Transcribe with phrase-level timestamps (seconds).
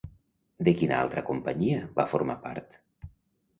[0.67, 2.83] De quina altra companyia va formar part?